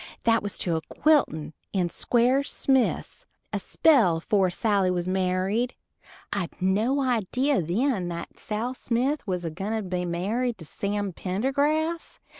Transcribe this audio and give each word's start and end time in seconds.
That 0.23 0.41
was 0.41 0.57
to 0.57 0.75
a 0.75 0.81
quiltin' 0.81 1.53
to 1.73 1.89
Squire 1.89 2.43
Smith's 2.43 3.27
a 3.53 3.59
spell 3.59 4.17
afore 4.17 4.49
Sally 4.49 4.89
was 4.89 5.07
married. 5.07 5.75
I'd 6.33 6.59
no 6.59 7.01
idee 7.01 7.59
then 7.61 8.07
that 8.07 8.39
Sal 8.39 8.73
Smith 8.73 9.27
was 9.27 9.45
a 9.45 9.51
gwine 9.51 9.73
to 9.73 9.83
be 9.83 10.05
married 10.05 10.57
to 10.57 10.65
Sam 10.65 11.13
Pendergrass. 11.13 12.19